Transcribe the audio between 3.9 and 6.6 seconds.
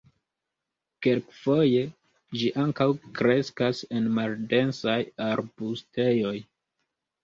en maldensaj arbustejoj.